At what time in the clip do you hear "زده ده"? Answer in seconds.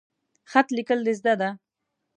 1.19-1.49